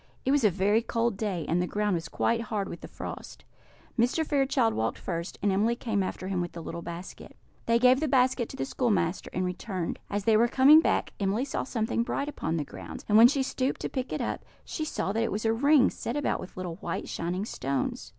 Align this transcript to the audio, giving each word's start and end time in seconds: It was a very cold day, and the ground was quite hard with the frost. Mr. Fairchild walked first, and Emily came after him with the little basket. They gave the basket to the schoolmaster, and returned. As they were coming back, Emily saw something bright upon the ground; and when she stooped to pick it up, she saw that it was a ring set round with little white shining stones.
It 0.25 0.31
was 0.31 0.43
a 0.43 0.49
very 0.49 0.81
cold 0.81 1.15
day, 1.15 1.45
and 1.47 1.61
the 1.61 1.67
ground 1.67 1.93
was 1.93 2.09
quite 2.09 2.41
hard 2.41 2.67
with 2.67 2.81
the 2.81 2.87
frost. 2.87 3.43
Mr. 3.99 4.25
Fairchild 4.25 4.73
walked 4.73 4.97
first, 4.97 5.37
and 5.43 5.51
Emily 5.51 5.75
came 5.75 6.01
after 6.01 6.27
him 6.27 6.41
with 6.41 6.53
the 6.53 6.63
little 6.63 6.81
basket. 6.81 7.35
They 7.67 7.77
gave 7.77 7.99
the 7.99 8.07
basket 8.07 8.49
to 8.49 8.57
the 8.57 8.65
schoolmaster, 8.65 9.29
and 9.31 9.45
returned. 9.45 9.99
As 10.09 10.23
they 10.23 10.35
were 10.37 10.47
coming 10.47 10.79
back, 10.79 11.13
Emily 11.19 11.45
saw 11.45 11.63
something 11.65 12.01
bright 12.01 12.27
upon 12.27 12.57
the 12.57 12.65
ground; 12.65 13.05
and 13.07 13.15
when 13.15 13.27
she 13.27 13.43
stooped 13.43 13.79
to 13.81 13.89
pick 13.89 14.11
it 14.11 14.21
up, 14.21 14.43
she 14.65 14.85
saw 14.85 15.11
that 15.11 15.21
it 15.21 15.31
was 15.31 15.45
a 15.45 15.53
ring 15.53 15.91
set 15.91 16.15
round 16.23 16.39
with 16.39 16.57
little 16.57 16.77
white 16.77 17.07
shining 17.07 17.45
stones. 17.45 18.09